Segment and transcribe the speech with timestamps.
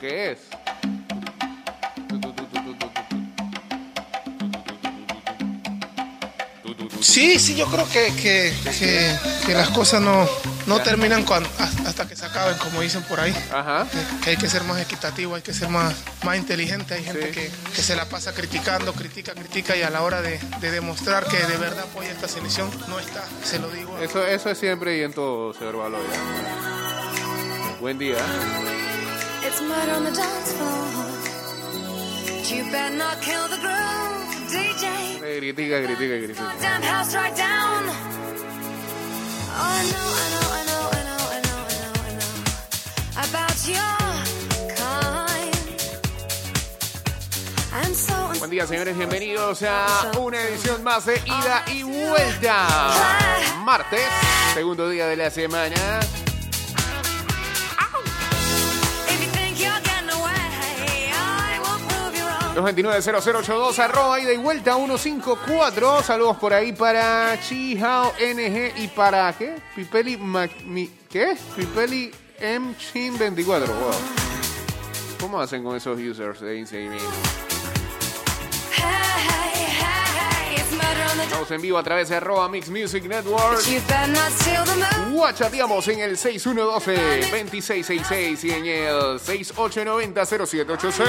[0.00, 0.38] qué es.
[7.00, 9.16] Sí, sí, yo creo que, que, que-
[9.46, 10.28] que las cosas no,
[10.66, 11.48] no terminan cuando,
[11.86, 13.34] hasta que se acaben, como dicen por ahí.
[13.52, 13.86] Ajá.
[14.22, 16.94] Que, hay que ser más equitativo, hay que ser más, más inteligente.
[16.94, 17.32] Hay gente Sí.
[17.32, 21.24] que, que se la pasa criticando, critica, critica y a la hora de, de demostrar
[21.26, 23.96] que de verdad apoya esta selección, no está, se lo digo.
[24.00, 26.04] Eso, eso es siempre y en todo, señor Baloya.
[27.80, 28.16] Buen día.
[29.60, 30.86] It's murder on the dance floor.
[32.30, 35.18] But you better not kill the groove, DJ.
[35.18, 36.52] Critica, critica, critica.
[36.60, 37.82] Damn house right down.
[39.50, 42.34] Oh, I know, I know, I know, I know, I know, I know, I know
[43.26, 43.98] about your
[44.78, 45.58] kind.
[47.82, 48.96] And so and Buen día, señores.
[48.96, 52.94] Bienvenidos a una edición más de Ida y Vuelta.
[53.64, 54.06] Martes,
[54.54, 55.98] segundo día de la semana.
[62.62, 66.02] 229-0082, arroba ida y vuelta 154.
[66.02, 69.56] Saludos por ahí para Chihao NG y para ¿qué?
[69.74, 71.36] Pipeli Mac- mi- ¿qué?
[71.56, 73.66] Pipeli M Chin 24.
[73.72, 73.90] Wow.
[75.20, 76.98] ¿Cómo hacen con esos users de Instagram?
[81.22, 83.60] Estamos en vivo a través de arroba Mix Music Network.
[85.10, 91.04] Guachateamos en el 6112-2666 y en el 6890-0786.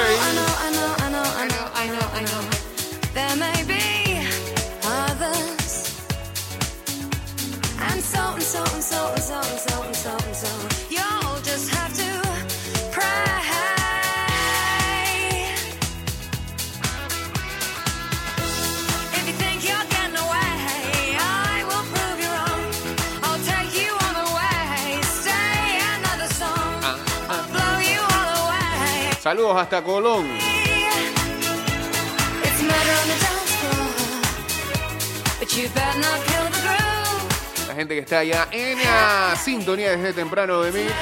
[36.26, 37.67] Kill the groove.
[37.67, 40.93] La gente que está allá en la sintonía desde temprano de Mix.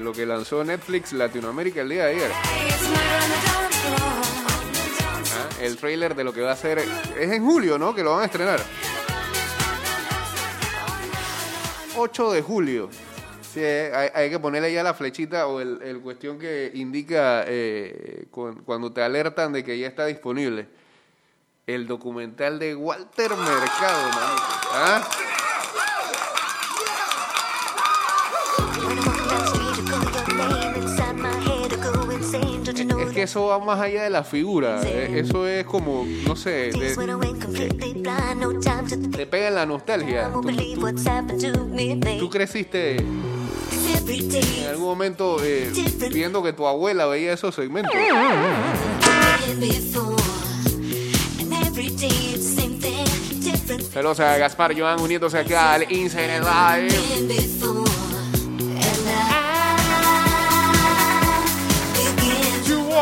[0.00, 2.30] Lo que lanzó Netflix Latinoamérica el día de ayer?
[5.34, 5.48] ¿Ah?
[5.60, 6.78] El trailer de lo que va a ser.
[6.78, 7.94] Es en julio, ¿no?
[7.94, 8.60] Que lo van a estrenar.
[11.96, 12.90] 8 de julio.
[13.56, 18.92] Eh, hay, que ponerle ya la flechita o el, cuestión que indica eh, cu- cuando
[18.92, 20.68] te alertan de que ya está disponible.
[21.66, 24.10] El documental de Walter Mercado.
[24.72, 25.02] ¿Ah?
[33.18, 34.80] Que eso va más allá de la figura.
[34.84, 36.70] eh, Eso es como, no sé,
[39.10, 40.30] te pega en la nostalgia.
[40.32, 40.40] Tú,
[40.76, 40.80] tú-
[42.18, 42.96] tú creciste
[44.62, 45.70] en algún momento eh,
[46.12, 47.92] viendo que tu abuela veía esos segmentos.
[53.92, 56.88] Saludos a Gaspar Joan uniéndose acá al Inside Live.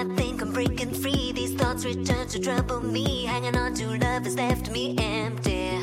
[0.00, 3.26] I think I'm breaking free, these thoughts return to trouble me.
[3.26, 5.76] Hanging on to love has left me empty.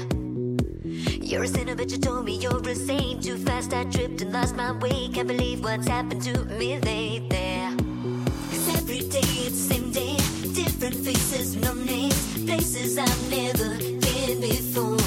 [1.22, 3.24] You're a sinner, but you told me you're a saint.
[3.24, 5.10] Too fast, I tripped and lost my way.
[5.10, 7.78] Can't believe what's happened to me lately.
[8.50, 10.18] Cause every day it's same day,
[10.52, 14.98] different faces, no names, places I've never been before.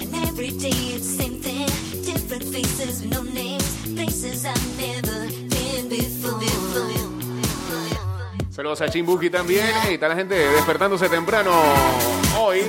[0.00, 1.66] And every day it's same thing,
[2.04, 7.17] different faces, no names, places I've never been before.
[8.58, 9.68] Saludos a Chimbuki también.
[9.84, 11.52] Hey, está la gente despertándose temprano
[12.40, 12.62] hoy.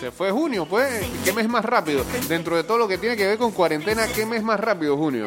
[0.00, 1.04] Se fue junio, pues.
[1.22, 2.02] ¿Qué mes más rápido?
[2.26, 5.26] Dentro de todo lo que tiene que ver con cuarentena, ¿qué mes más rápido, junio?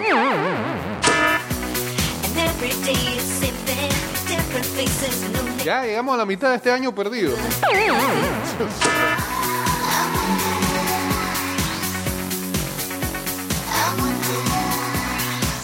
[5.66, 7.36] Ya llegamos a la mitad de este año perdido.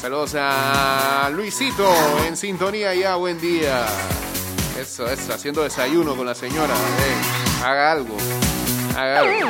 [0.02, 1.90] Saludos a Luisito
[2.28, 3.86] en sintonía ya, buen día.
[4.80, 6.74] Eso, eso, haciendo desayuno con la señora.
[6.74, 7.64] eh.
[7.64, 8.18] haga algo.
[8.98, 9.50] Haga algo.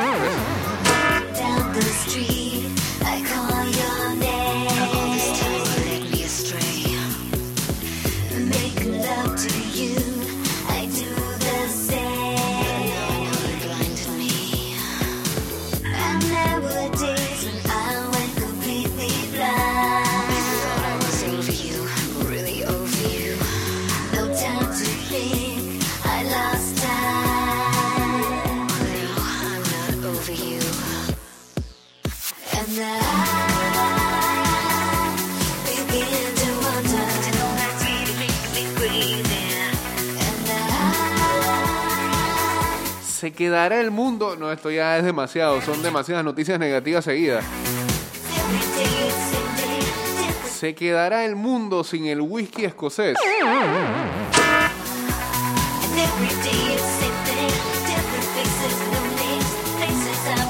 [43.24, 44.36] Se quedará el mundo.
[44.36, 45.58] No, esto ya es demasiado.
[45.62, 47.42] Son demasiadas noticias negativas seguidas.
[50.46, 53.16] Se quedará el mundo sin el whisky escocés.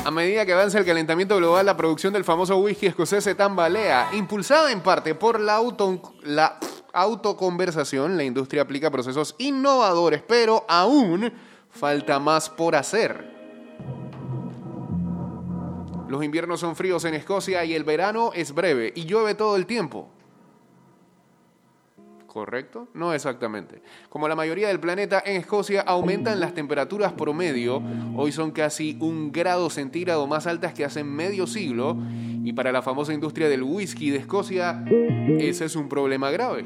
[0.04, 4.08] A medida que avanza el calentamiento global, la producción del famoso whisky escocés se tambalea.
[4.14, 6.58] Impulsada en parte por la, auto, la
[6.92, 11.32] autoconversación, la industria aplica procesos innovadores, pero aún
[11.74, 13.32] falta más por hacer.
[16.08, 19.66] Los inviernos son fríos en Escocia y el verano es breve y llueve todo el
[19.66, 20.08] tiempo.
[22.26, 22.88] ¿Correcto?
[22.94, 23.80] No exactamente.
[24.08, 27.80] Como la mayoría del planeta, en Escocia aumentan las temperaturas promedio.
[28.16, 31.96] Hoy son casi un grado centígrado más altas que hace medio siglo.
[32.42, 34.84] Y para la famosa industria del whisky de Escocia,
[35.38, 36.64] ese es un problema grave.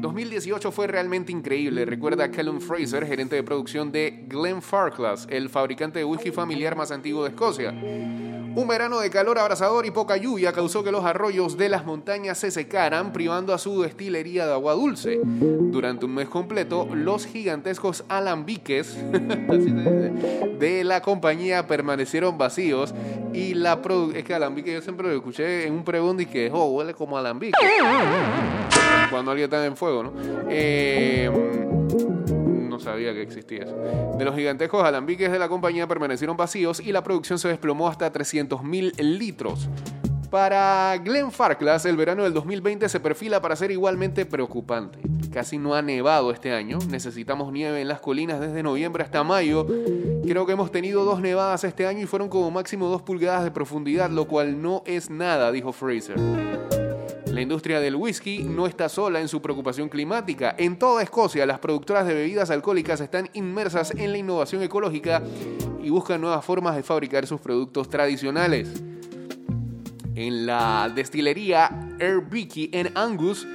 [0.00, 6.04] 2018 fue realmente increíble, recuerda Callum Fraser, gerente de producción de Glenfarclas, el fabricante de
[6.04, 7.70] whisky familiar más antiguo de Escocia.
[8.52, 12.36] Un verano de calor abrasador y poca lluvia causó que los arroyos de las montañas
[12.38, 15.20] se secaran, privando a su destilería de agua dulce.
[15.22, 18.96] Durante un mes completo, los gigantescos alambiques
[20.58, 22.92] de la compañía permanecieron vacíos
[23.32, 26.50] y la produ- es que alambique yo siempre lo escuché en un pregón y que
[26.52, 27.52] oh, huele como alambique
[29.10, 30.12] cuando alguien está en fuego, ¿no?
[30.48, 31.30] Eh,
[32.68, 33.76] no sabía que existía eso.
[34.16, 38.12] De los gigantescos alambiques de la compañía permanecieron vacíos y la producción se desplomó hasta
[38.12, 39.68] 300.000 litros.
[40.30, 45.00] Para Glenn Farclas, el verano del 2020 se perfila para ser igualmente preocupante.
[45.32, 49.66] Casi no ha nevado este año, necesitamos nieve en las colinas desde noviembre hasta mayo.
[50.24, 53.50] Creo que hemos tenido dos nevadas este año y fueron como máximo dos pulgadas de
[53.50, 56.16] profundidad, lo cual no es nada, dijo Fraser.
[57.40, 60.54] La industria del whisky no está sola en su preocupación climática.
[60.58, 65.22] En toda Escocia, las productoras de bebidas alcohólicas están inmersas en la innovación ecológica
[65.82, 68.82] y buscan nuevas formas de fabricar sus productos tradicionales.
[70.14, 73.48] En la destilería Airbiki en Angus,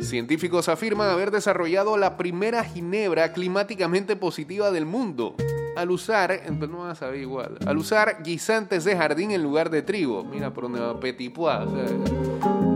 [0.00, 5.36] científicos afirman haber desarrollado la primera ginebra climáticamente positiva del mundo.
[5.76, 10.24] Al usar, no igual, al usar guisantes de jardín en lugar de trigo.
[10.24, 11.68] Mira por donde va Petit Pois.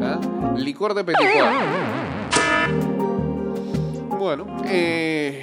[0.05, 0.21] ¿Ah?
[0.57, 1.19] Licor de Petit.
[4.19, 5.43] Bueno, eh,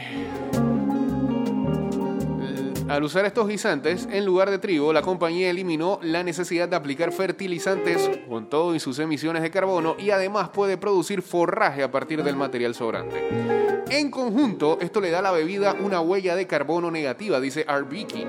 [2.91, 7.11] al usar estos guisantes en lugar de trigo, la compañía eliminó la necesidad de aplicar
[7.11, 12.23] fertilizantes con todo y sus emisiones de carbono y además puede producir forraje a partir
[12.23, 13.85] del material sobrante.
[13.89, 18.25] En conjunto, esto le da a la bebida una huella de carbono negativa, dice Arbiki.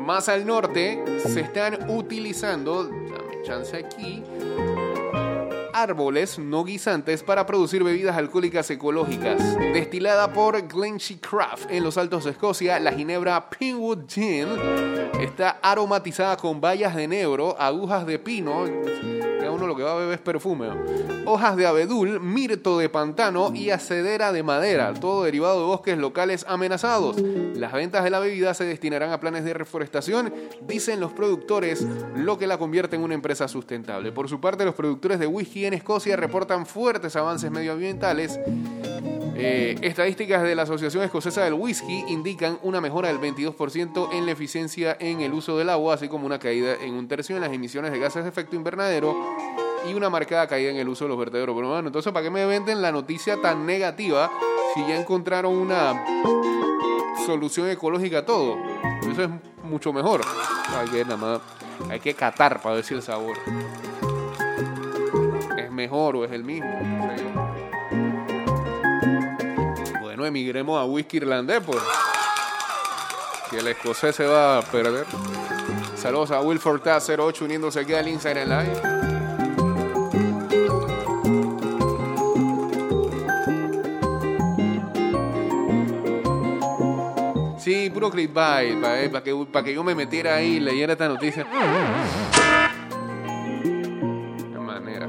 [0.00, 2.90] Más al norte se están utilizando,
[3.46, 4.24] chance aquí,
[5.72, 9.56] árboles no guisantes para producir bebidas alcohólicas ecológicas.
[9.72, 14.48] Destilada por Glenshee Craft en los Altos de Escocia, la ginebra Pinwood Gin
[15.20, 18.64] está aromatizada con bayas de negro, agujas de pino,
[19.66, 20.68] lo que va a beber es perfume,
[21.24, 26.44] hojas de abedul, mirto de pantano y acedera de madera, todo derivado de bosques locales
[26.48, 27.16] amenazados.
[27.54, 30.32] Las ventas de la bebida se destinarán a planes de reforestación,
[30.66, 34.12] dicen los productores, lo que la convierte en una empresa sustentable.
[34.12, 38.38] Por su parte, los productores de whisky en Escocia reportan fuertes avances medioambientales.
[39.38, 44.32] Eh, estadísticas de la Asociación Escocesa del Whisky indican una mejora del 22% en la
[44.32, 47.52] eficiencia en el uso del agua, así como una caída en un tercio en las
[47.52, 49.14] emisiones de gases de efecto invernadero
[49.88, 51.54] y una marcada caída en el uso de los vertederos.
[51.54, 54.30] Pero bueno, entonces, ¿para qué me venden la noticia tan negativa
[54.74, 56.04] si ya encontraron una
[57.24, 58.56] solución ecológica a todo?
[59.10, 59.30] Eso es
[59.62, 60.22] mucho mejor.
[60.76, 61.40] Hay que, nada más,
[61.90, 63.36] hay que catar para ver si el sabor
[65.56, 66.68] es mejor o es el mismo.
[70.00, 71.80] Bueno, emigremos a whisky irlandés, pues.
[73.50, 75.06] Que el escocés se va a perder.
[75.94, 79.15] Saludos a Wilford T08 uniéndose aquí al Instagram Live.
[87.66, 91.42] Sí, puro clickbait, para que, pa' que yo me metiera ahí y leyera esta noticia.
[91.42, 91.50] De
[94.60, 95.08] manera.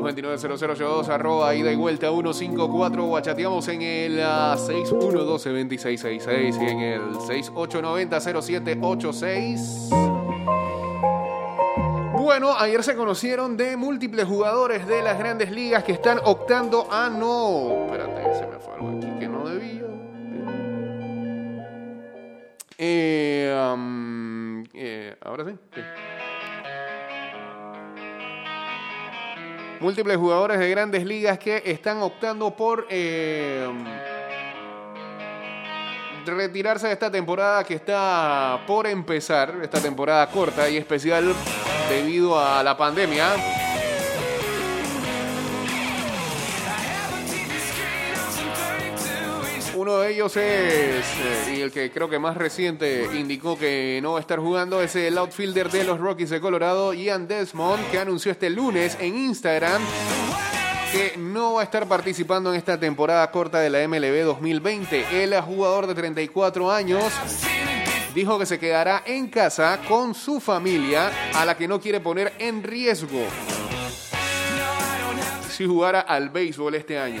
[0.00, 7.12] dos arroba ida y vuelta 154 o chateamos en el ah, 6112-2666 y en el
[7.12, 10.07] 6890-0786.
[12.40, 17.10] Bueno, ayer se conocieron de múltiples jugadores de las grandes ligas que están optando a
[17.10, 17.86] no.
[17.86, 19.82] Espérate, se me fue algo aquí que no debía.
[22.78, 23.52] Eh,
[24.72, 25.58] eh, Ahora sí.
[25.74, 25.80] sí.
[29.80, 33.68] Múltiples jugadores de grandes ligas que están optando por eh,
[36.24, 41.34] retirarse de esta temporada que está por empezar, esta temporada corta y especial
[41.88, 43.34] debido a la pandemia.
[49.74, 54.12] Uno de ellos es, eh, y el que creo que más reciente indicó que no
[54.12, 57.98] va a estar jugando, es el outfielder de los Rockies de Colorado, Ian Desmond, que
[57.98, 59.80] anunció este lunes en Instagram
[60.92, 65.22] que no va a estar participando en esta temporada corta de la MLB 2020.
[65.22, 67.12] El jugador de 34 años
[68.14, 72.32] dijo que se quedará en casa con su familia, a la que no quiere poner
[72.38, 73.24] en riesgo
[75.58, 77.20] si jugara al béisbol este año.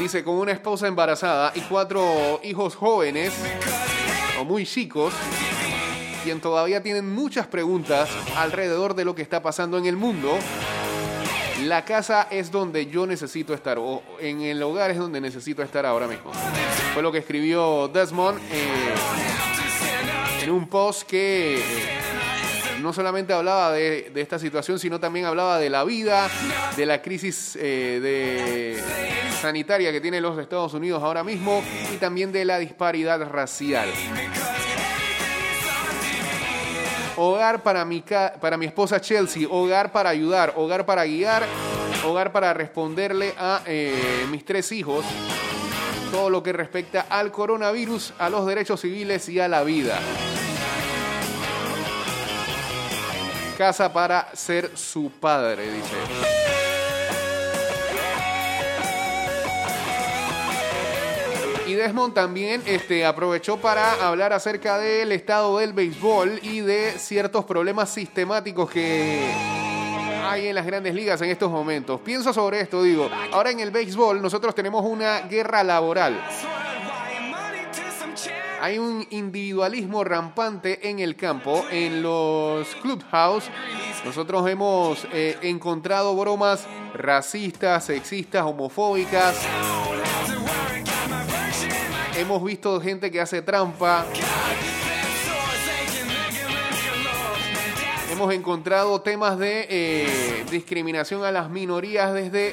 [0.00, 3.32] Dice, con una esposa embarazada y cuatro hijos jóvenes,
[4.40, 5.14] o muy chicos,
[6.24, 10.36] quien todavía tienen muchas preguntas alrededor de lo que está pasando en el mundo,
[11.62, 15.86] la casa es donde yo necesito estar, o en el hogar es donde necesito estar
[15.86, 16.32] ahora mismo.
[16.92, 18.94] Fue lo que escribió Desmond eh,
[20.42, 21.62] en un post que eh,
[22.82, 26.28] no solamente hablaba de, esta situación, sino también hablaba de la vida,
[26.76, 28.78] de la crisis eh,
[29.40, 31.62] sanitaria que tienen los Estados Unidos ahora mismo
[31.94, 33.88] y también de la disparidad racial.
[37.16, 38.04] Hogar para mi,
[38.38, 41.46] para mi esposa Chelsea, hogar para ayudar, hogar para guiar,
[42.04, 43.62] hogar para responderle a
[44.30, 45.06] mis tres hijos,
[46.12, 49.98] todo lo que respecta al coronavirus, a los derechos civiles y a la vida.
[53.56, 55.96] Casa para ser su padre, dice.
[61.66, 67.46] Y Desmond también este, aprovechó para hablar acerca del estado del béisbol y de ciertos
[67.46, 69.71] problemas sistemáticos que
[70.32, 72.00] hay en las grandes ligas en estos momentos.
[72.00, 76.20] Pienso sobre esto, digo, ahora en el béisbol nosotros tenemos una guerra laboral.
[78.60, 83.50] Hay un individualismo rampante en el campo, en los clubhouse.
[84.04, 89.36] Nosotros hemos eh, encontrado bromas racistas, sexistas, homofóbicas.
[92.16, 94.06] Hemos visto gente que hace trampa.
[98.12, 102.52] Hemos encontrado temas de eh, discriminación a las minorías desde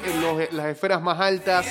[0.52, 1.66] las esferas más altas.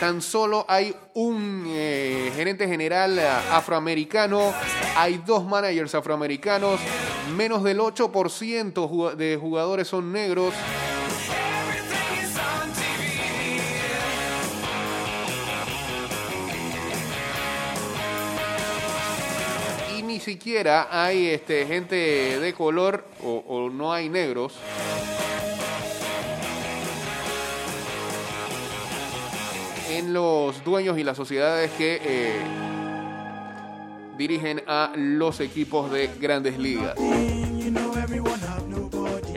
[0.00, 3.18] Tan solo hay un eh, gerente general
[3.52, 4.54] afroamericano,
[4.96, 6.80] hay dos managers afroamericanos,
[7.36, 10.54] menos del 8% de jugadores son negros.
[20.28, 21.94] Siquiera hay este, gente
[22.38, 24.52] de color o, no hay negros.
[29.90, 32.42] En los dueños y las sociedades que eh,
[34.18, 36.94] dirigen a los equipos de grandes ligas.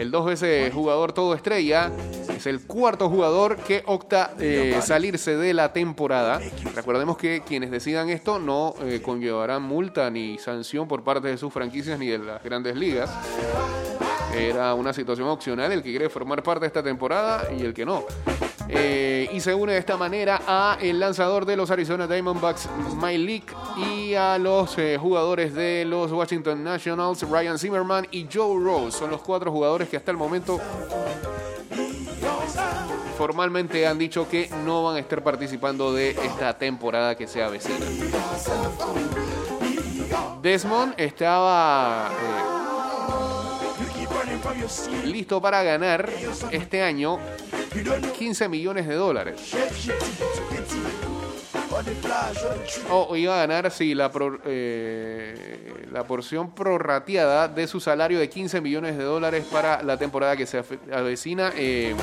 [0.02, 1.92] El dos veces jugador todo estrella
[2.36, 6.42] es el cuarto jugador que opta eh, salirse de la temporada.
[6.74, 11.54] Recordemos que quienes decidan esto no eh, conllevarán multa ni sanción por parte de sus
[11.54, 13.12] franquicias ni de las grandes ligas.
[14.36, 17.86] Era una situación opcional el que quiere formar parte de esta temporada y el que
[17.86, 18.04] no.
[18.70, 22.70] Eh, y se une de esta manera a el lanzador de los Arizona Diamondbacks,
[23.02, 28.98] Mike y a los eh, jugadores de los Washington Nationals, Ryan Zimmerman y Joe Rose.
[28.98, 30.60] Son los cuatro jugadores que hasta el momento
[33.18, 37.86] formalmente han dicho que no van a estar participando de esta temporada que se avecina.
[40.42, 42.62] Desmond estaba eh,
[45.06, 46.10] listo para ganar
[46.50, 47.20] este año
[48.18, 49.54] 15 millones de dólares.
[52.90, 58.30] O iba a ganar, sí, la, pro- eh, la porción prorrateada de su salario de
[58.30, 60.62] 15 millones de dólares para la temporada que se
[60.94, 61.52] avecina.
[61.56, 61.96] eh,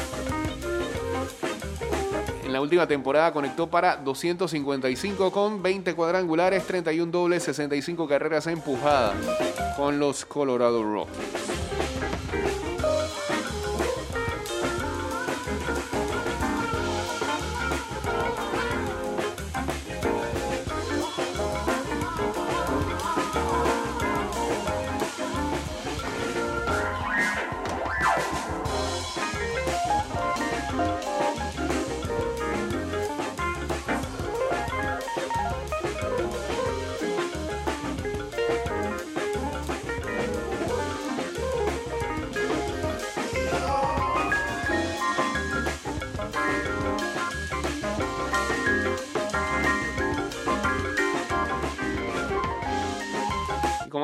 [2.45, 9.15] en la última temporada conectó para 255 con 20 cuadrangulares, 31 dobles, 65 carreras empujadas
[9.77, 11.58] con los Colorado Rockies.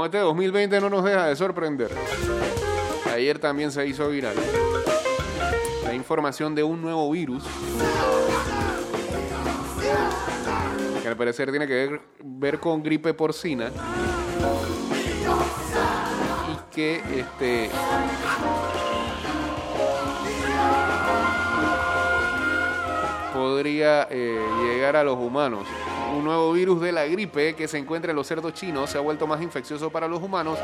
[0.05, 1.91] Como este 2020 no nos deja de sorprender,
[3.11, 4.37] ayer también se hizo viral.
[5.83, 7.43] La información de un nuevo virus.
[11.01, 13.71] Que al parecer tiene que ver, ver con gripe porcina.
[16.53, 17.71] Y que este
[23.33, 25.67] podría eh, llegar a los humanos.
[26.15, 29.01] Un nuevo virus de la gripe que se encuentra en los cerdos chinos se ha
[29.01, 30.59] vuelto más infeccioso para los humanos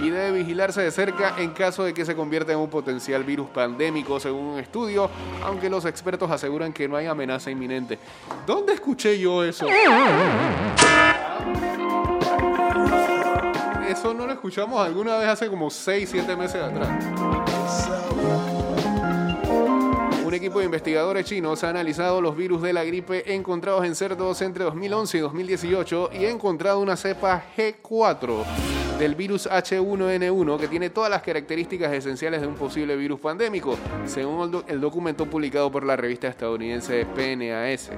[0.00, 3.48] y debe vigilarse de cerca en caso de que se convierta en un potencial virus
[3.50, 5.10] pandémico, según un estudio,
[5.44, 7.98] aunque los expertos aseguran que no hay amenaza inminente.
[8.46, 9.66] ¿Dónde escuché yo eso?
[13.88, 18.05] Eso no lo escuchamos alguna vez hace como 6, 7 meses atrás.
[20.36, 24.64] Equipo de investigadores chinos ha analizado los virus de la gripe encontrados en cerdos entre
[24.64, 28.44] 2011 y 2018 y ha encontrado una cepa G4
[28.98, 34.62] del virus H1N1 que tiene todas las características esenciales de un posible virus pandémico, según
[34.68, 37.90] el documento publicado por la revista estadounidense PNAS.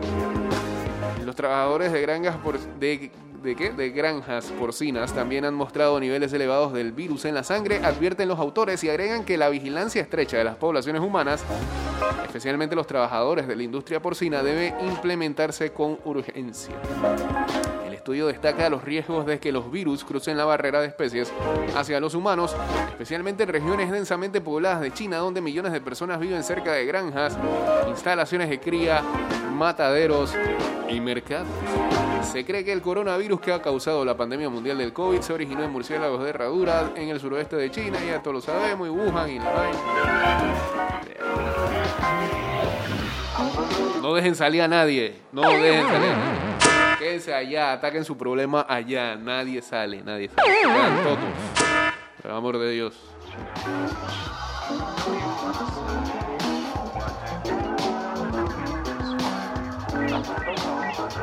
[1.24, 3.11] Los trabajadores de granjas por- de,
[3.42, 3.70] ¿de qué?
[3.70, 8.38] de granjas porcinas también han mostrado niveles elevados del virus en la sangre, advierten los
[8.38, 11.44] autores y agregan que la vigilancia estrecha de las poblaciones humanas,
[12.24, 16.74] especialmente los trabajadores de la industria porcina, debe implementarse con urgencia.
[17.87, 21.33] El estudio destaca los riesgos de que los virus crucen la barrera de especies
[21.77, 22.57] hacia los humanos,
[22.90, 27.38] especialmente en regiones densamente pobladas de China, donde millones de personas viven cerca de granjas,
[27.88, 29.03] instalaciones de cría,
[29.53, 30.35] mataderos
[30.88, 31.48] y mercados.
[32.23, 35.65] Se cree que el coronavirus que ha causado la pandemia mundial del COVID se originó
[35.65, 39.31] en murciélagos de herradura en el suroeste de China, ya todos lo sabemos, y Wuhan
[39.31, 39.79] y la vaina.
[44.03, 46.99] No dejen salir a nadie, no dejen salir a nadie.
[46.99, 51.03] Quédense allá, ataquen su problema allá, nadie sale, nadie sale.
[51.03, 51.19] Todos,
[52.23, 52.95] por el amor de Dios.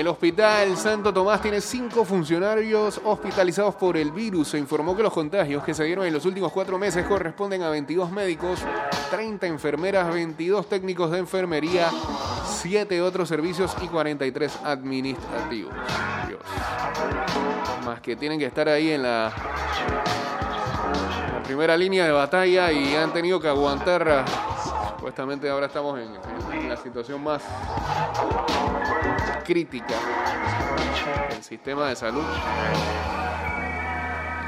[0.00, 4.48] El hospital Santo Tomás tiene cinco funcionarios hospitalizados por el virus.
[4.48, 7.68] Se informó que los contagios que se dieron en los últimos cuatro meses corresponden a
[7.68, 8.60] 22 médicos,
[9.10, 11.90] 30 enfermeras, 22 técnicos de enfermería,
[12.46, 15.74] 7 otros servicios y 43 administrativos.
[17.84, 19.30] Más que tienen que estar ahí en la
[21.50, 24.08] primera línea de batalla y han tenido que aguantar.
[24.08, 24.24] ah,
[24.94, 26.16] Supuestamente ahora estamos en,
[26.52, 27.42] en la situación más
[29.44, 29.94] crítica
[31.28, 32.22] del sistema de salud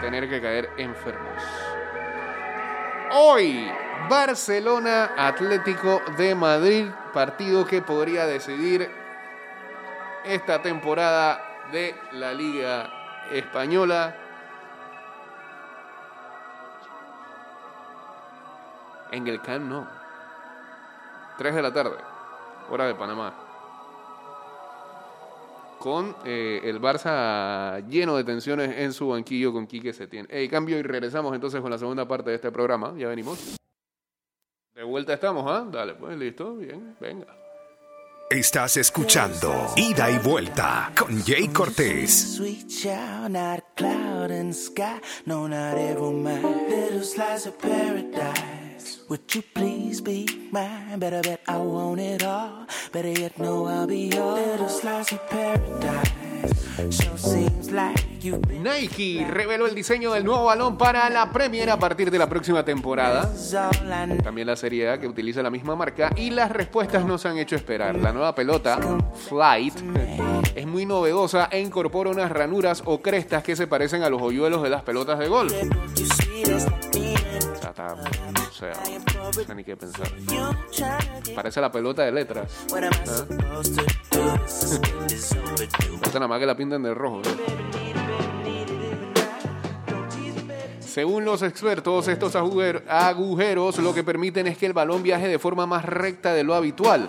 [0.00, 1.42] tener que caer enfermos.
[3.10, 3.68] Hoy,
[4.08, 8.88] Barcelona Atlético de Madrid, partido que podría decidir
[10.24, 12.88] esta temporada de la Liga
[13.32, 14.21] Española.
[19.12, 19.86] En el Camp Nou.
[21.38, 21.96] 3 de la tarde,
[22.70, 23.32] hora de Panamá
[25.82, 30.28] con eh, el Barça lleno de tensiones en su banquillo con Quique Setién.
[30.30, 32.94] Hey, cambio y regresamos entonces con la segunda parte de este programa.
[32.96, 33.56] Ya venimos.
[34.76, 35.66] De vuelta estamos, ¿ah?
[35.68, 37.26] Dale, pues listo, bien, venga.
[38.30, 42.36] Estás escuchando Ida y Vuelta con Jay Cortés.
[42.36, 45.00] Sweet child, not cloud sky.
[45.26, 46.42] No, not every man.
[46.68, 48.61] Little slice of paradise.
[49.12, 50.98] Would you please be mine?
[50.98, 52.66] Better bet I want it all.
[52.94, 54.40] Better yet, no, I'll be yours.
[54.40, 56.08] Little slice of paradise.
[56.88, 58.00] Sure seems like
[58.62, 62.64] Nike reveló el diseño del nuevo balón para la Premier a partir de la próxima
[62.64, 63.30] temporada.
[63.50, 64.16] know.
[64.22, 67.54] También la Serie A que utiliza la misma marca y las respuestas nos han hecho
[67.54, 67.94] esperar.
[67.96, 68.78] La nueva pelota,
[69.28, 69.74] Flight,
[70.54, 74.62] es muy novedosa e incorpora unas ranuras o crestas que se parecen a los hoyuelos
[74.62, 75.52] de las pelotas de golf.
[75.52, 75.56] O
[77.60, 77.94] sea, está-
[78.52, 78.72] o sea,
[79.16, 80.06] no sé ni qué pensar.
[81.34, 82.66] Parece la pelota de letras.
[85.10, 85.98] is overdue.
[86.00, 87.22] Parece nada más que la pintan de rojo.
[87.24, 87.92] ¿eh?
[90.80, 95.38] Según los expertos, estos agujer- agujeros lo que permiten es que el balón viaje de
[95.38, 97.06] forma más recta de lo habitual.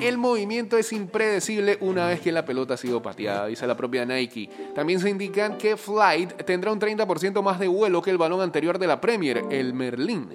[0.00, 4.06] El movimiento es impredecible una vez que la pelota ha sido pateada, dice la propia
[4.06, 4.48] Nike.
[4.74, 8.78] También se indican que Flight tendrá un 30% más de vuelo que el balón anterior
[8.78, 10.30] de la Premier, el Merlin.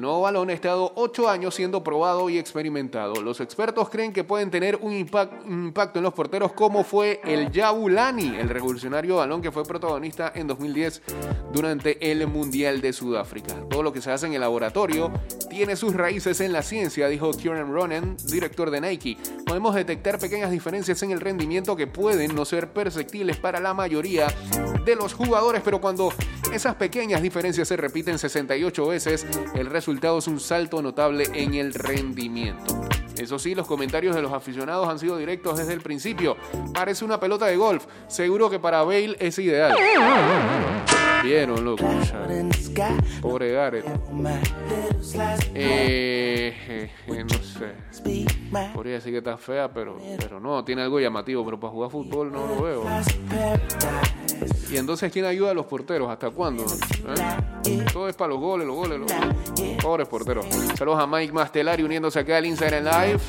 [0.00, 3.20] El nuevo balón ha estado 8 años siendo probado y experimentado.
[3.20, 8.34] Los expertos creen que pueden tener un impacto en los porteros como fue el Yabulani,
[8.38, 11.02] el revolucionario balón que fue protagonista en 2010
[11.52, 13.54] durante el Mundial de Sudáfrica.
[13.68, 15.12] Todo lo que se hace en el laboratorio
[15.50, 19.18] tiene sus raíces en la ciencia, dijo Kieran Ronan, director de Nike.
[19.44, 24.28] Podemos detectar pequeñas diferencias en el rendimiento que pueden no ser perceptibles para la mayoría
[24.82, 26.10] de los jugadores, pero cuando
[26.54, 31.74] esas pequeñas diferencias se repiten 68 veces, el resultado es un salto notable en el
[31.74, 32.80] rendimiento.
[33.18, 36.36] Eso sí, los comentarios de los aficionados han sido directos desde el principio.
[36.72, 37.86] Parece una pelota de golf.
[38.08, 39.74] Seguro que para Bale es ideal.
[41.22, 41.84] Vieron, loco.
[43.20, 43.84] Pobre Gareth.
[45.54, 48.72] Eh, eh, eh, no sé.
[48.72, 51.44] Podría decir que está fea, pero, pero no, tiene algo llamativo.
[51.44, 52.84] Pero para jugar fútbol no lo veo.
[54.70, 56.10] Y entonces, ¿quién ayuda a los porteros?
[56.10, 56.64] ¿Hasta cuándo?
[56.64, 57.84] ¿Eh?
[57.92, 59.12] Todo es para los goles, los goles, los.
[59.82, 60.46] Pobres porteros.
[60.76, 63.20] Saludos a Mike Mastelari uniéndose acá al Instagram Live.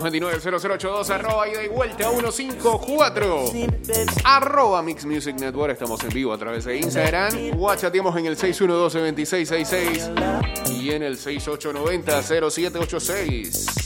[0.00, 4.06] 229-0082 arroba y vuelta 154 see me, baby.
[4.24, 5.72] arroba Mix Music Network.
[5.72, 7.34] Estamos en vivo a través de Instagram.
[7.56, 13.77] Whatsappiamos en el 612-2666 y en el 6890-0786.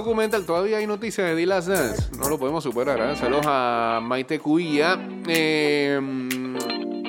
[0.00, 2.98] Documental, todavía hay noticias de The Last Dance, no lo podemos superar.
[3.00, 3.16] ¿eh?
[3.16, 4.98] Saludos a Maite Cuilla.
[5.28, 6.00] Eh,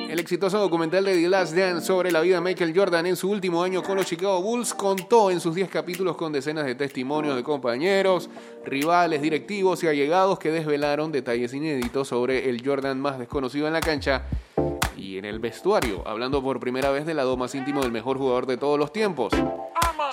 [0.09, 3.29] el exitoso documental de The Last Dance sobre la vida de Michael Jordan en su
[3.29, 7.37] último año con los Chicago Bulls contó en sus 10 capítulos con decenas de testimonios
[7.37, 8.29] de compañeros,
[8.65, 13.79] rivales, directivos y allegados que desvelaron detalles inéditos sobre el Jordan más desconocido en la
[13.79, 14.23] cancha
[14.97, 18.17] y y en el vestuario, hablando por primera vez del lado más íntimo del mejor
[18.17, 19.33] jugador de todos los tiempos.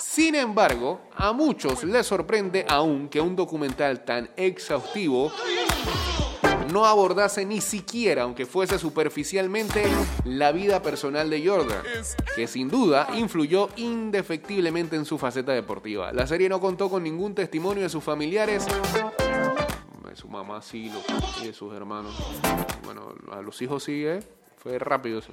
[0.00, 5.32] Sin embargo, a muchos les sorprende aún que un documental tan exhaustivo
[6.72, 9.84] no abordase ni siquiera, aunque fuese superficialmente,
[10.24, 11.82] la vida personal de Jordan,
[12.36, 16.12] que sin duda influyó indefectiblemente en su faceta deportiva.
[16.12, 20.92] La serie no contó con ningún testimonio de sus familiares, de su mamá sí,
[21.42, 22.14] y de sus hermanos.
[22.84, 24.20] Bueno, a los hijos sí, ¿eh?
[24.58, 25.32] Fue rápido eso.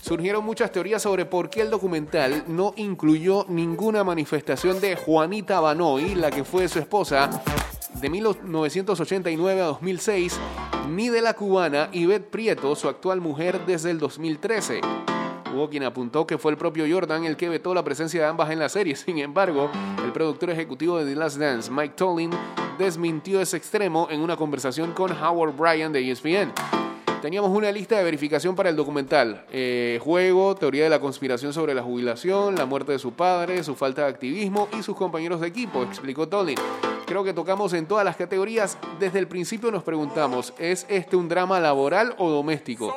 [0.00, 6.14] Surgieron muchas teorías sobre por qué el documental no incluyó ninguna manifestación de Juanita Banoy,
[6.14, 7.28] la que fue su esposa
[8.00, 10.38] de 1989 a 2006,
[10.90, 14.80] ni de la cubana Yvette Prieto, su actual mujer desde el 2013.
[15.52, 18.50] Hubo quien apuntó que fue el propio Jordan el que vetó la presencia de ambas
[18.50, 18.94] en la serie.
[18.94, 19.70] Sin embargo,
[20.04, 22.30] el productor ejecutivo de The Last Dance, Mike Tollin,
[22.78, 26.52] desmintió ese extremo en una conversación con Howard Bryan de ESPN.
[27.26, 29.44] Teníamos una lista de verificación para el documental.
[29.50, 33.74] Eh, juego, teoría de la conspiración sobre la jubilación, la muerte de su padre, su
[33.74, 36.56] falta de activismo y sus compañeros de equipo, explicó Tollin.
[37.04, 38.78] Creo que tocamos en todas las categorías.
[39.00, 42.96] Desde el principio nos preguntamos, ¿es este un drama laboral o doméstico?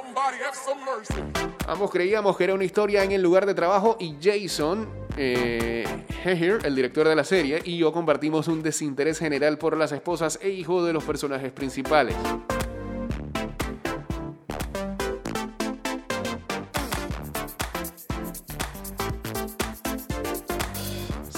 [1.68, 4.88] Ambos creíamos que era una historia en el lugar de trabajo y Jason
[5.18, 5.86] eh,
[6.24, 10.50] el director de la serie, y yo compartimos un desinterés general por las esposas e
[10.50, 12.16] hijos de los personajes principales.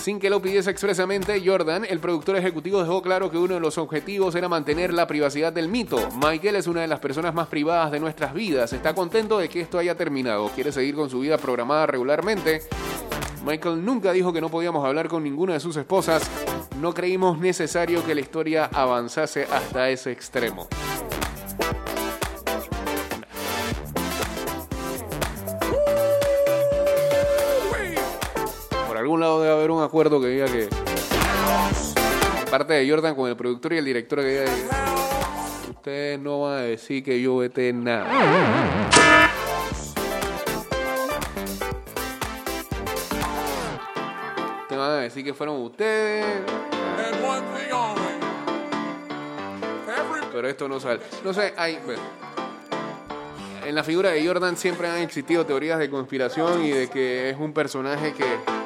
[0.02, 3.78] Sin que lo pidiese expresamente, Jordan, el productor ejecutivo, dejó claro que uno de los
[3.78, 6.10] objetivos era mantener la privacidad del mito.
[6.16, 8.74] Michael es una de las personas más privadas de nuestras vidas.
[8.74, 10.50] Está contento de que esto haya terminado.
[10.56, 12.64] Quiere seguir con su vida programada regularmente.
[13.46, 16.28] Michael nunca dijo que no podíamos hablar con ninguna de sus esposas.
[16.80, 20.68] No creímos necesario que la historia avanzase hasta ese extremo.
[29.12, 30.70] Algún lado debe haber un acuerdo que diga que
[32.50, 36.60] parte de Jordan con el productor y el director que diga que ustedes no van
[36.60, 38.08] a decir que yo vete nada.
[44.70, 46.26] Te van a decir que fueron ustedes,
[50.32, 51.02] pero esto no sale.
[51.26, 51.80] No sé, hay.
[53.66, 57.38] en la figura de Jordan siempre han existido teorías de conspiración y de que es
[57.38, 58.61] un personaje que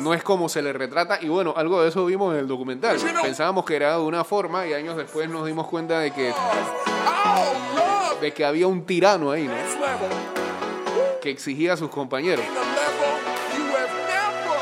[0.00, 1.18] no es como se le retrata.
[1.20, 2.96] Y bueno, algo de eso vimos en el documental.
[3.22, 6.32] Pensábamos que era de una forma y años después nos dimos cuenta de que,
[8.20, 9.54] de que había un tirano ahí, ¿no?
[11.20, 12.44] Que exigía a sus compañeros.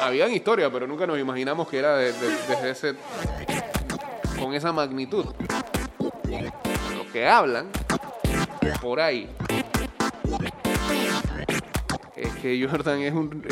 [0.02, 2.94] Habían historia, pero nunca nos imaginamos que era de- de- desde ese
[4.38, 5.26] con esa magnitud.
[5.98, 7.68] Lo que hablan
[8.82, 9.28] por ahí
[12.24, 13.42] es que Jordan es un,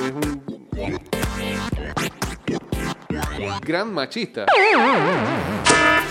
[3.65, 4.47] gran machista.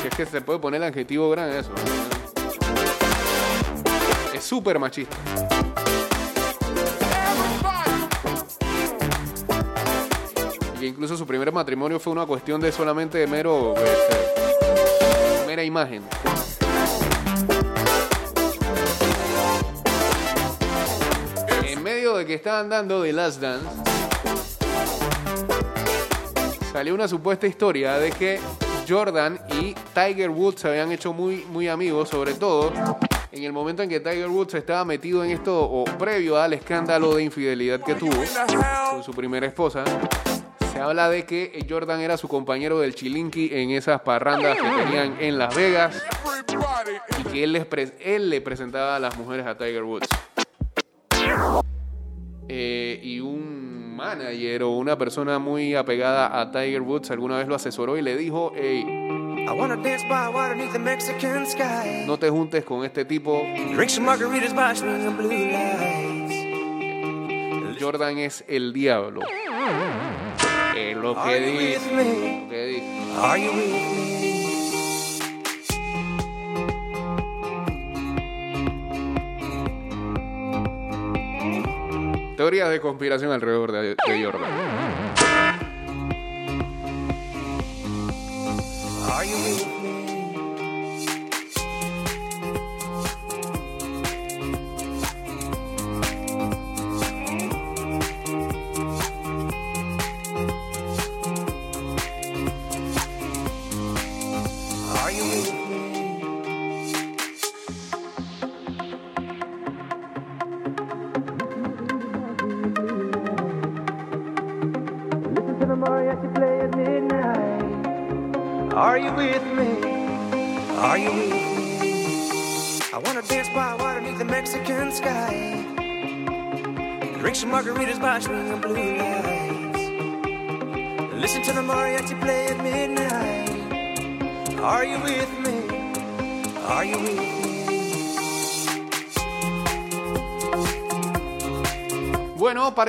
[0.01, 1.71] Si es que se puede poner el adjetivo gran a eso.
[4.33, 5.15] Es súper machista.
[10.79, 16.03] Y incluso su primer matrimonio fue una cuestión de solamente mero este, mera imagen.
[22.31, 23.67] Que estaban dando The Last Dance,
[26.71, 28.39] salió una supuesta historia de que
[28.87, 32.71] Jordan y Tiger Woods se habían hecho muy, muy amigos, sobre todo
[33.33, 37.15] en el momento en que Tiger Woods estaba metido en esto, o previo al escándalo
[37.15, 38.15] de infidelidad que tuvo
[38.91, 39.83] con su primera esposa.
[40.71, 45.17] Se habla de que Jordan era su compañero del chilinqui en esas parrandas que tenían
[45.19, 46.01] en Las Vegas
[47.19, 50.07] y que él, les pre- él le presentaba a las mujeres a Tiger Woods.
[52.53, 57.55] Eh, y un manager o una persona muy apegada a Tiger Woods alguna vez lo
[57.55, 59.45] asesoró y le dijo, hey,
[62.05, 63.41] no te juntes con este tipo.
[67.79, 69.21] Jordan es el diablo.
[70.75, 71.79] Es lo que dice.
[82.41, 84.49] Teorías de conspiración alrededor de, de Jordan.
[89.11, 89.80] Are you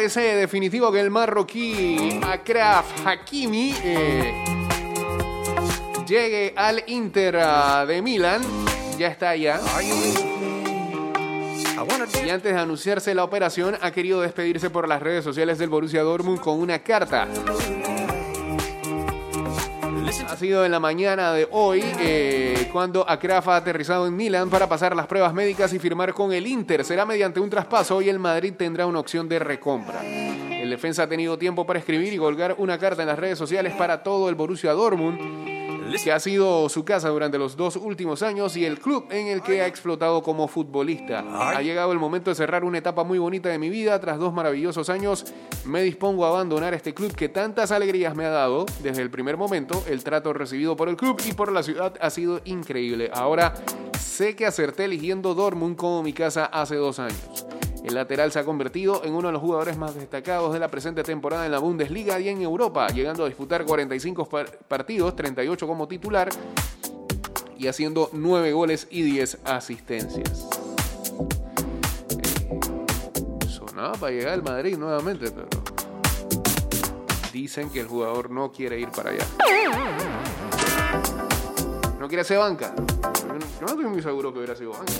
[0.02, 4.44] parece definitivo que el marroquí Akraf Hakimi eh,
[6.08, 8.42] llegue al Inter ah, de Milán.
[8.98, 9.60] Ya está allá.
[12.26, 16.02] Y antes de anunciarse la operación, ha querido despedirse por las redes sociales del Borussia
[16.02, 17.28] Dortmund con una carta.
[20.42, 25.06] En la mañana de hoy eh, cuando Akraf ha aterrizado en Milán para pasar las
[25.06, 26.84] pruebas médicas y firmar con el Inter.
[26.84, 30.02] Será mediante un traspaso y el Madrid tendrá una opción de recompra.
[30.02, 33.72] El defensa ha tenido tiempo para escribir y colgar una carta en las redes sociales
[33.74, 35.61] para todo el Borussia Dortmund,
[36.00, 39.42] que ha sido su casa durante los dos últimos años y el club en el
[39.42, 41.24] que ha explotado como futbolista.
[41.56, 44.00] Ha llegado el momento de cerrar una etapa muy bonita de mi vida.
[44.00, 45.26] Tras dos maravillosos años,
[45.64, 49.36] me dispongo a abandonar este club que tantas alegrías me ha dado desde el primer
[49.36, 49.82] momento.
[49.88, 53.10] El trato recibido por el club y por la ciudad ha sido increíble.
[53.12, 53.54] Ahora
[53.98, 57.46] sé que acerté eligiendo Dortmund como mi casa hace dos años.
[57.84, 61.02] El lateral se ha convertido en uno de los jugadores más destacados de la presente
[61.02, 65.88] temporada en la Bundesliga y en Europa, llegando a disputar 45 par- partidos, 38 como
[65.88, 66.28] titular
[67.58, 70.48] y haciendo 9 goles y 10 asistencias.
[72.22, 75.48] Eh, sonaba para llegar al Madrid nuevamente, pero
[77.32, 79.26] dicen que el jugador no quiere ir para allá.
[81.98, 82.74] No quiere ser banca.
[82.76, 84.92] Yo no estoy muy seguro que hubiera sido banca.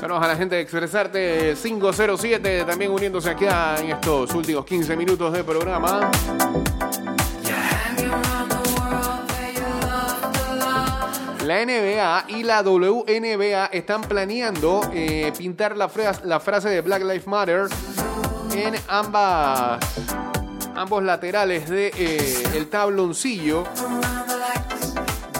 [0.00, 5.32] Saludos a la gente de Expresarte 507, también uniéndose aquí en estos últimos 15 minutos
[5.32, 6.10] de programa.
[11.44, 17.02] La NBA y la WNBA están planeando eh, pintar la, fra- la frase de Black
[17.02, 17.68] Lives Matter
[18.52, 19.80] en ambas,
[20.74, 23.64] ambos laterales de, eh, tabloncillo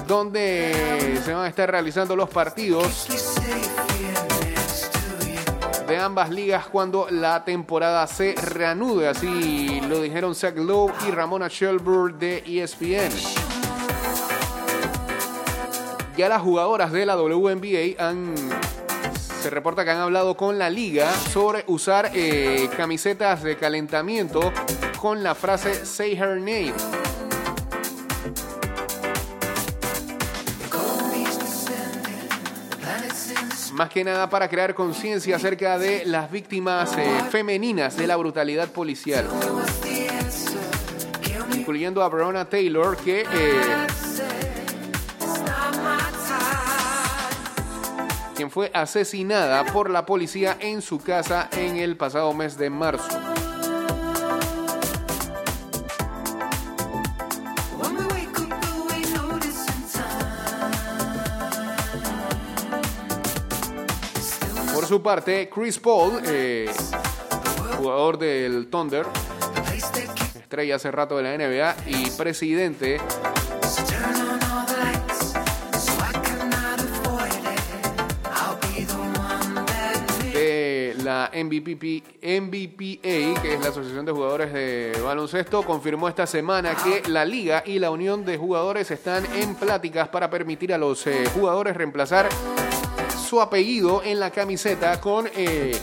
[0.08, 3.06] donde se van a estar realizando los partidos
[5.86, 9.08] de ambas ligas cuando la temporada se reanude.
[9.08, 13.12] Así lo dijeron Zach Lowe y Ramona Shelburne de ESPN.
[16.16, 18.34] Ya las jugadoras de la WNBA han,
[19.42, 24.52] se reporta que han hablado con la liga sobre usar eh, camisetas de calentamiento
[24.98, 27.07] con la frase Say Her Name.
[33.78, 38.68] Más que nada para crear conciencia acerca de las víctimas eh, femeninas de la brutalidad
[38.70, 39.24] policial.
[41.54, 43.86] Incluyendo a Breonna Taylor, que eh,
[48.34, 53.47] quien fue asesinada por la policía en su casa en el pasado mes de marzo.
[64.88, 66.70] Su parte, Chris Paul, eh,
[67.76, 69.04] jugador del Thunder,
[70.40, 72.98] estrella hace rato de la NBA y presidente
[81.04, 87.08] la MVP, MVPA, que es la Asociación de Jugadores de Baloncesto, confirmó esta semana que
[87.08, 91.24] la liga y la unión de jugadores están en pláticas para permitir a los eh,
[91.34, 92.28] jugadores reemplazar
[93.28, 95.78] su apellido en la camiseta con eh,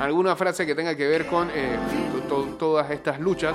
[0.00, 1.76] alguna frase que tenga que ver con eh,
[2.12, 3.54] to- to- todas estas luchas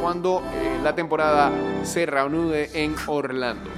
[0.00, 1.50] cuando eh, la temporada
[1.82, 3.70] se reanude en Orlando.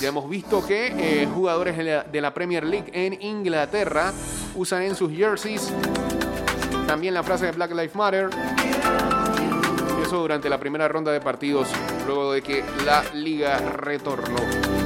[0.00, 0.88] Ya hemos visto que
[1.22, 4.12] eh, jugadores de la Premier League en Inglaterra
[4.54, 5.72] usan en sus jerseys
[6.86, 8.28] también la frase de Black Lives Matter.
[10.20, 11.68] Durante la primera ronda de partidos,
[12.06, 14.83] luego de que la liga retornó.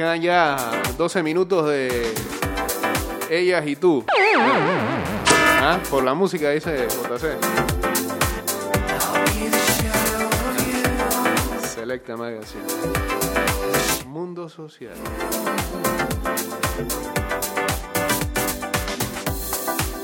[0.00, 0.56] Quedan ya
[0.96, 2.14] 12 minutos de
[3.28, 4.02] ellas y tú.
[5.60, 7.36] Ah, Por la música dice JC.
[11.74, 12.64] Selecta Magazine.
[14.06, 14.94] Mundo social.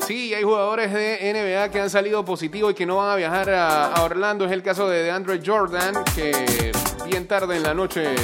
[0.07, 3.49] Sí, hay jugadores de NBA que han salido positivos y que no van a viajar
[3.49, 4.45] a Orlando.
[4.45, 6.71] Es el caso de DeAndre Jordan, que
[7.07, 8.15] bien tarde en la noche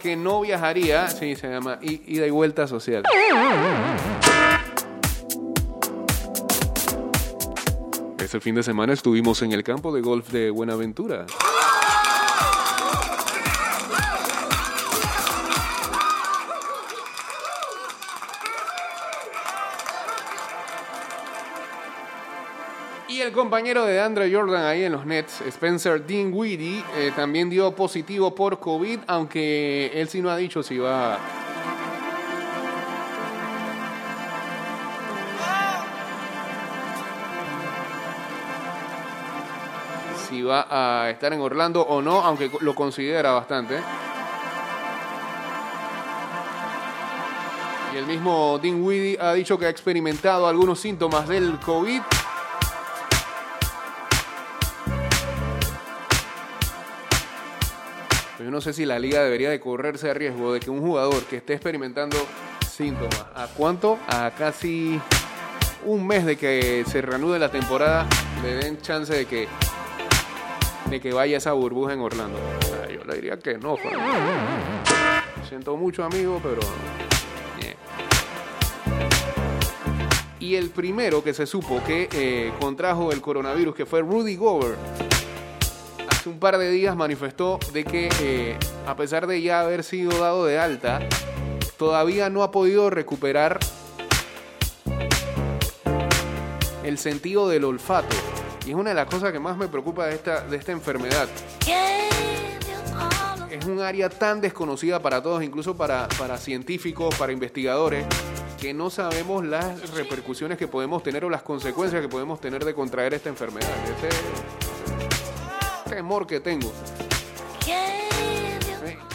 [0.00, 1.08] que no viajaría.
[1.08, 3.02] Sí, se llama ida y vuelta social.
[8.18, 11.26] Este fin de semana estuvimos en el campo de golf de Buenaventura.
[23.34, 28.58] Compañero de Andre Jordan ahí en los Nets, Spencer Dinwiddie, eh, también dio positivo por
[28.60, 31.18] COVID, aunque él sí no ha dicho si va
[40.28, 43.80] si va a estar en Orlando o no, aunque lo considera bastante.
[47.92, 52.00] Y el mismo Dinwiddie ha dicho que ha experimentado algunos síntomas del COVID.
[58.44, 61.22] Yo no sé si la liga debería de correrse el riesgo de que un jugador
[61.24, 62.18] que esté experimentando
[62.70, 63.98] síntomas, ¿a cuánto?
[64.06, 65.00] A casi
[65.86, 68.06] un mes de que se reanude la temporada,
[68.42, 69.48] le den chance de que
[70.90, 72.38] de que vaya esa burbuja en Orlando.
[72.92, 73.78] Yo le diría que no.
[73.78, 73.94] Juan.
[75.48, 76.60] Siento mucho, amigo, pero.
[77.62, 77.74] yeah.
[80.38, 84.76] Y el primero que se supo que eh, contrajo el coronavirus, que fue Rudy Gobert,
[86.26, 88.56] un par de días manifestó de que, eh,
[88.86, 91.00] a pesar de ya haber sido dado de alta,
[91.76, 93.58] todavía no ha podido recuperar
[96.82, 98.14] el sentido del olfato.
[98.66, 101.28] Y es una de las cosas que más me preocupa de esta, de esta enfermedad.
[103.50, 108.06] Es un área tan desconocida para todos, incluso para, para científicos, para investigadores,
[108.60, 112.74] que no sabemos las repercusiones que podemos tener o las consecuencias que podemos tener de
[112.74, 113.68] contraer esta enfermedad.
[115.94, 116.72] Temor que tengo.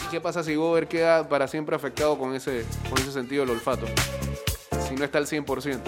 [0.06, 3.50] ¿Y qué pasa si Gober queda para siempre afectado con ese, con ese sentido del
[3.50, 3.86] olfato?
[4.88, 5.80] Si no está al 100%.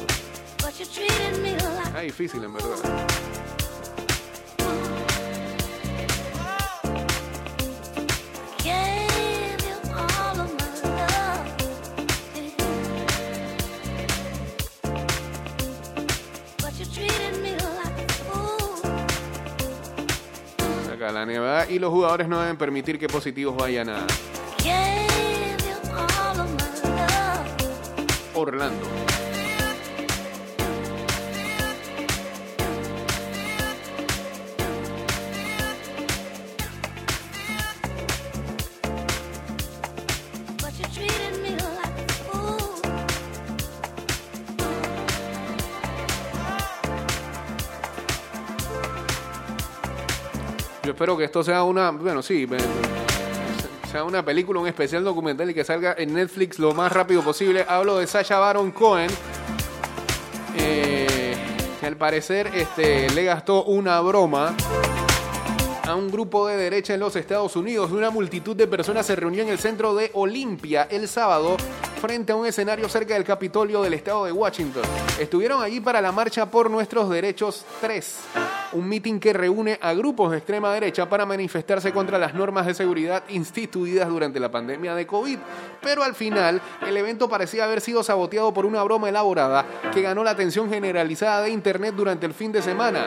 [1.96, 3.21] Es difícil, en verdad.
[21.26, 24.06] La y los jugadores no deben permitir que positivos vayan a
[28.34, 28.91] Orlando.
[51.02, 52.46] Espero que esto sea una, bueno, sí,
[53.90, 57.66] sea una película, un especial documental y que salga en Netflix lo más rápido posible.
[57.68, 59.10] Hablo de Sasha Baron Cohen,
[60.56, 61.34] eh,
[61.80, 64.54] que al parecer este, le gastó una broma
[65.82, 67.90] a un grupo de derecha en los Estados Unidos.
[67.90, 71.56] Una multitud de personas se reunió en el centro de Olimpia el sábado
[72.02, 74.82] frente a un escenario cerca del Capitolio del estado de Washington.
[75.20, 78.18] Estuvieron allí para la Marcha por Nuestros Derechos 3,
[78.72, 82.74] un mitin que reúne a grupos de extrema derecha para manifestarse contra las normas de
[82.74, 85.38] seguridad instituidas durante la pandemia de COVID.
[85.80, 90.24] Pero al final, el evento parecía haber sido saboteado por una broma elaborada que ganó
[90.24, 93.06] la atención generalizada de Internet durante el fin de semana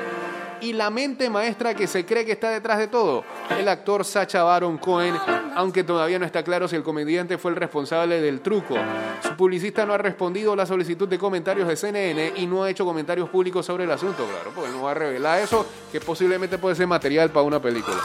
[0.62, 3.24] y la mente maestra que se cree que está detrás de todo,
[3.58, 5.16] el actor Sacha Baron Cohen,
[5.56, 8.76] aunque todavía no está claro si el comediante fue el responsable del truco.
[9.22, 12.70] Su publicista no ha respondido a la solicitud de comentarios de CNN y no ha
[12.70, 16.58] hecho comentarios públicos sobre el asunto, claro, porque no va a revelar eso, que posiblemente
[16.58, 17.98] puede ser material para una película,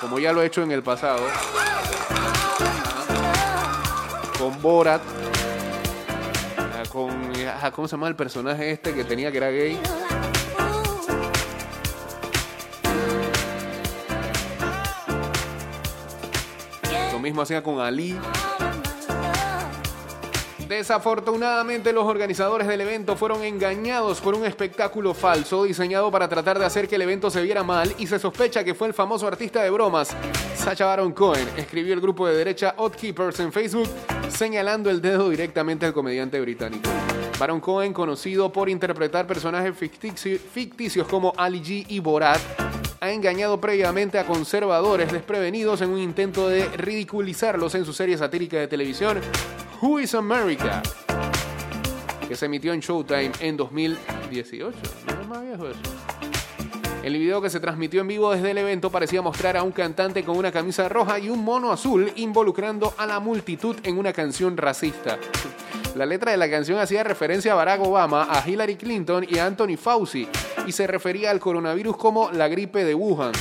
[0.00, 1.26] como ya lo he hecho en el pasado.
[4.38, 5.02] Con Borat,
[6.58, 9.78] ah, con, ah, ¿cómo se llama el personaje este que tenía que era gay?
[17.28, 18.18] Mismo hacía con Ali.
[20.66, 26.66] Desafortunadamente los organizadores del evento fueron engañados por un espectáculo falso diseñado para tratar de
[26.66, 29.62] hacer que el evento se viera mal y se sospecha que fue el famoso artista
[29.62, 30.14] de bromas,
[30.54, 33.88] Sacha Baron Cohen, escribió el grupo de derecha Odd Keepers en Facebook
[34.28, 36.90] señalando el dedo directamente al comediante británico.
[37.38, 42.40] Baron Cohen, conocido por interpretar personajes fictici- ficticios como Ali G y Borat,
[43.00, 48.58] ha engañado previamente a conservadores desprevenidos en un intento de ridiculizarlos en su serie satírica
[48.58, 49.20] de televisión
[49.80, 50.82] Who is America?
[52.28, 54.76] que se emitió en Showtime en 2018.
[55.06, 55.80] No es más viejo eso.
[57.02, 60.24] El video que se transmitió en vivo desde el evento parecía mostrar a un cantante
[60.24, 64.58] con una camisa roja y un mono azul involucrando a la multitud en una canción
[64.58, 65.18] racista.
[65.94, 69.46] La letra de la canción hacía referencia a Barack Obama, a Hillary Clinton y a
[69.46, 70.28] Anthony Fauci
[70.66, 73.32] y se refería al coronavirus como la gripe de Wuhan.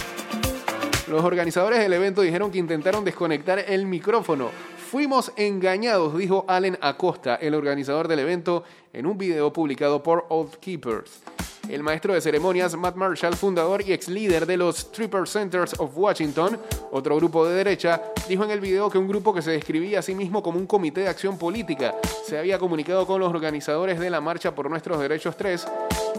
[1.07, 4.49] Los organizadores del evento dijeron que intentaron desconectar el micrófono.
[4.89, 10.55] Fuimos engañados, dijo Allen Acosta, el organizador del evento, en un video publicado por Oath
[10.55, 11.21] Keepers.
[11.69, 15.91] El maestro de ceremonias, Matt Marshall, fundador y ex líder de los Stripper Centers of
[15.95, 16.57] Washington,
[16.91, 20.01] otro grupo de derecha, dijo en el video que un grupo que se describía a
[20.01, 21.95] sí mismo como un comité de acción política
[22.25, 25.67] se había comunicado con los organizadores de la Marcha por Nuestros Derechos 3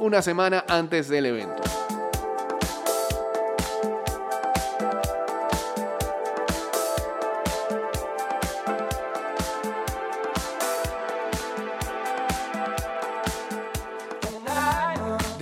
[0.00, 1.62] una semana antes del evento.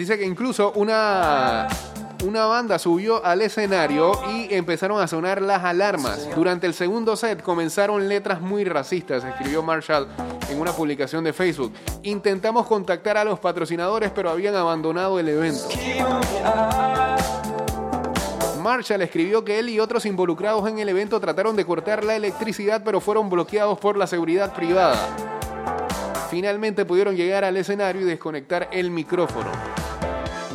[0.06, 1.66] Dice que incluso una,
[2.24, 6.28] una banda subió al escenario y empezaron a sonar las alarmas.
[6.36, 10.06] Durante el segundo set comenzaron letras muy racistas, escribió Marshall
[10.48, 11.72] en una publicación de Facebook.
[12.04, 15.66] Intentamos contactar a los patrocinadores, pero habían abandonado el evento.
[18.62, 22.82] Marshall escribió que él y otros involucrados en el evento trataron de cortar la electricidad,
[22.84, 24.96] pero fueron bloqueados por la seguridad privada.
[26.30, 29.50] Finalmente pudieron llegar al escenario y desconectar el micrófono.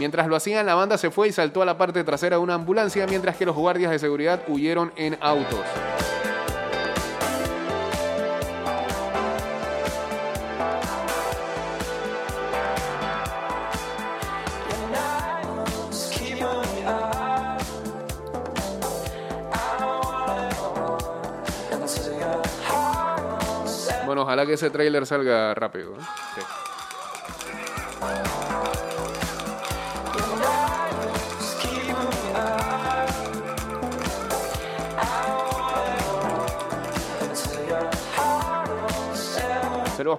[0.02, 2.56] Mientras lo hacían, la banda se fue y saltó a la parte trasera de una
[2.56, 5.60] ambulancia, mientras que los guardias de seguridad huyeron en autos.
[24.08, 25.94] Bueno, ojalá que ese tráiler salga rápido.
[25.94, 26.00] ¿eh?
[26.34, 26.61] Sí.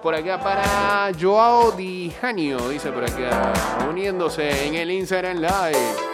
[0.01, 3.53] Por acá para Joao Di Janio, dice por acá,
[3.89, 6.12] uniéndose en el Instagram Live.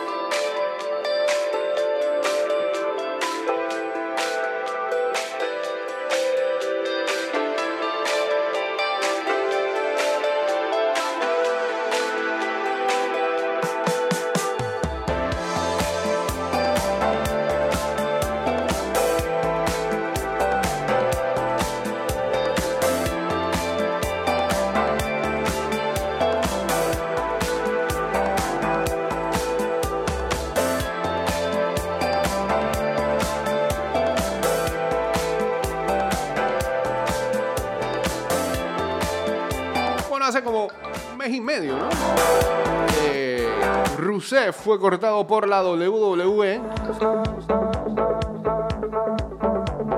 [44.60, 46.62] Fue cortado por la WWE.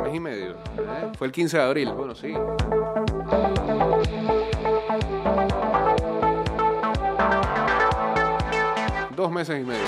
[0.04, 0.52] Mes y medio.
[0.52, 0.56] ¿eh?
[1.18, 1.92] Fue el 15 de abril.
[1.94, 2.34] Bueno, sí.
[9.16, 9.82] Dos meses meses y medio.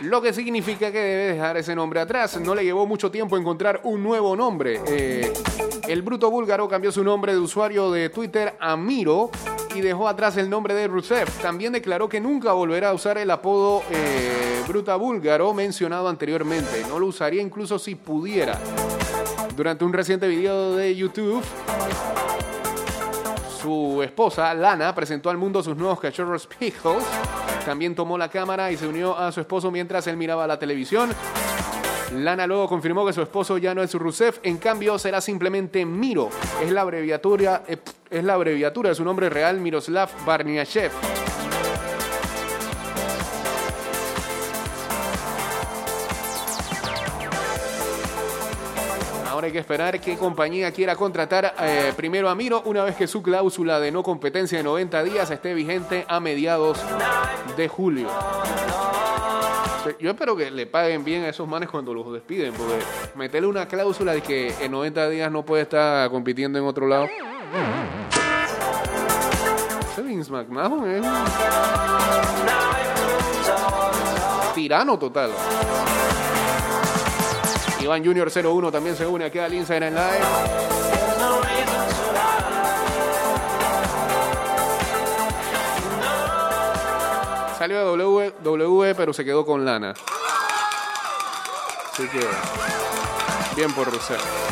[0.00, 2.38] Lo que significa que debe dejar ese nombre atrás.
[2.40, 4.80] No le llevó mucho tiempo encontrar un nuevo nombre.
[4.86, 5.32] Eh,
[5.88, 9.30] el bruto búlgaro cambió su nombre de usuario de Twitter a Miro
[9.74, 11.28] y dejó atrás el nombre de Rusev.
[11.42, 16.84] También declaró que nunca volverá a usar el apodo eh, bruta búlgaro mencionado anteriormente.
[16.88, 18.58] No lo usaría incluso si pudiera.
[19.56, 21.42] Durante un reciente video de YouTube,
[23.60, 27.04] su esposa, Lana, presentó al mundo sus nuevos cachorros Pickles.
[27.64, 31.10] También tomó la cámara y se unió a su esposo mientras él miraba la televisión.
[32.22, 36.28] Lana luego confirmó que su esposo ya no es Rusev, en cambio será simplemente Miro.
[36.62, 37.78] Es la abreviatura, eh,
[38.10, 40.92] es la abreviatura de su nombre real, Miroslav Barniashev.
[49.44, 53.22] Hay que esperar qué compañía quiera contratar eh, primero a Miro una vez que su
[53.22, 56.82] cláusula de no competencia de 90 días esté vigente a mediados
[57.54, 58.08] de julio.
[60.00, 62.78] Yo espero que le paguen bien a esos manes cuando los despiden, porque
[63.16, 67.06] meterle una cláusula de que en 90 días no puede estar compitiendo en otro lado.
[70.02, 71.02] Vince McMahon
[74.54, 75.30] tirano total.
[77.84, 80.24] Iván Junior 01 también se une aquí al Instagram Live.
[87.58, 89.92] Salió de W, pero se quedó con lana.
[91.92, 92.26] Así que,
[93.54, 94.43] bien por Rusev.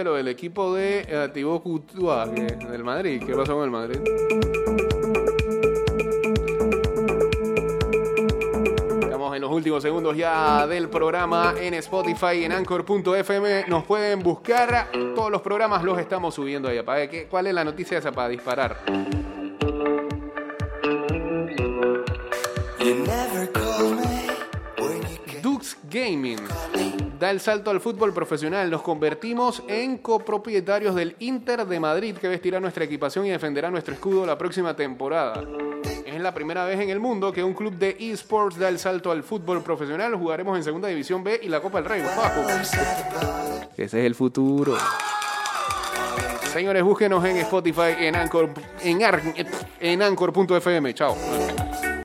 [0.00, 2.30] ¿Viste lo del equipo de eh, Thibaut Courtois
[2.70, 3.22] del Madrid?
[3.22, 4.00] ¿Qué pasó con el Madrid?
[9.02, 13.66] Estamos en los últimos segundos ya del programa en Spotify, en Anchor.fm.
[13.68, 14.90] Nos pueden buscar.
[15.14, 16.80] Todos los programas los estamos subiendo ahí.
[17.28, 18.78] ¿Cuál es la noticia esa para disparar?
[27.30, 28.68] Da el salto al fútbol profesional.
[28.68, 33.94] Nos convertimos en copropietarios del Inter de Madrid que vestirá nuestra equipación y defenderá nuestro
[33.94, 35.40] escudo la próxima temporada.
[36.04, 39.12] Es la primera vez en el mundo que un club de esports da el salto
[39.12, 40.16] al fútbol profesional.
[40.16, 42.02] Jugaremos en Segunda División B y la Copa del Rey.
[43.76, 44.76] Ese es el futuro.
[46.52, 48.50] Señores, búsquenos en Spotify, en Anchor,
[48.82, 49.22] en, Ar-
[49.78, 50.94] en Anchor.fm.
[50.94, 51.16] Chao.